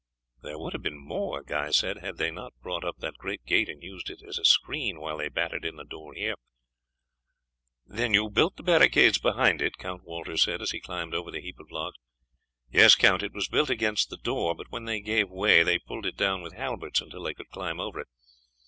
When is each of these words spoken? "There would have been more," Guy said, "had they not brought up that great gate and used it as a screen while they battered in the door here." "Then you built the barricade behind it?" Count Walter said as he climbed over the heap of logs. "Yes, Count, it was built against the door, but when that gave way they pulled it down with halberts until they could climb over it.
"There 0.41 0.57
would 0.57 0.73
have 0.73 0.81
been 0.81 0.97
more," 0.97 1.43
Guy 1.43 1.69
said, 1.69 1.99
"had 1.99 2.17
they 2.17 2.31
not 2.31 2.59
brought 2.59 2.83
up 2.83 2.97
that 3.01 3.19
great 3.19 3.45
gate 3.45 3.69
and 3.69 3.83
used 3.83 4.09
it 4.09 4.23
as 4.27 4.39
a 4.39 4.43
screen 4.45 4.99
while 4.99 5.19
they 5.19 5.29
battered 5.29 5.63
in 5.63 5.75
the 5.75 5.83
door 5.83 6.15
here." 6.15 6.33
"Then 7.85 8.11
you 8.15 8.31
built 8.31 8.55
the 8.57 8.63
barricade 8.63 9.21
behind 9.21 9.61
it?" 9.61 9.77
Count 9.77 10.03
Walter 10.03 10.37
said 10.37 10.59
as 10.59 10.71
he 10.71 10.81
climbed 10.81 11.13
over 11.13 11.29
the 11.29 11.39
heap 11.39 11.59
of 11.59 11.69
logs. 11.69 11.97
"Yes, 12.71 12.95
Count, 12.95 13.21
it 13.21 13.33
was 13.35 13.47
built 13.47 13.69
against 13.69 14.09
the 14.09 14.17
door, 14.17 14.55
but 14.55 14.71
when 14.71 14.85
that 14.85 15.01
gave 15.01 15.29
way 15.29 15.61
they 15.61 15.77
pulled 15.77 16.07
it 16.07 16.17
down 16.17 16.41
with 16.41 16.53
halberts 16.53 16.99
until 16.99 17.21
they 17.21 17.35
could 17.35 17.51
climb 17.51 17.79
over 17.79 17.99
it. 17.99 18.07